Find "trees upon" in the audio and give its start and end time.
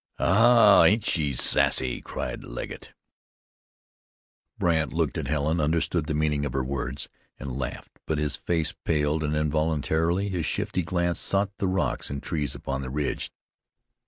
12.23-12.81